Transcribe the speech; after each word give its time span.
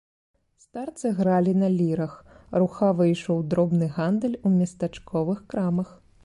Старцы 0.63 1.11
гралі 1.19 1.51
на 1.63 1.69
лірах, 1.79 2.13
рухава 2.63 3.07
ішоў 3.13 3.45
дробны 3.53 3.91
гандаль 3.99 4.39
у 4.47 4.55
местачковых 4.59 5.47
крамах. 5.55 5.95